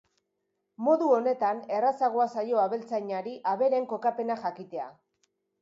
Modu 0.85 1.09
honetan 1.17 1.59
errazagoa 1.79 2.27
zaio 2.37 2.63
abeltzainari 2.65 3.37
abereen 3.55 3.89
kokapena 3.95 4.43
jakitea. 4.47 4.93